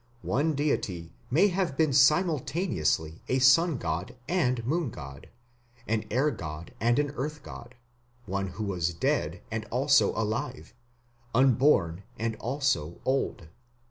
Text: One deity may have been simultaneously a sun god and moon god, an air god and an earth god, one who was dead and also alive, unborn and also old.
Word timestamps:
One 0.23 0.55
deity 0.55 1.11
may 1.29 1.49
have 1.49 1.77
been 1.77 1.93
simultaneously 1.93 3.21
a 3.29 3.37
sun 3.37 3.77
god 3.77 4.15
and 4.27 4.65
moon 4.65 4.89
god, 4.89 5.29
an 5.85 6.05
air 6.09 6.31
god 6.31 6.73
and 6.81 6.97
an 6.97 7.11
earth 7.11 7.43
god, 7.43 7.75
one 8.25 8.47
who 8.57 8.63
was 8.63 8.95
dead 8.95 9.43
and 9.51 9.65
also 9.65 10.09
alive, 10.19 10.73
unborn 11.35 12.01
and 12.17 12.35
also 12.37 12.99
old. 13.05 13.49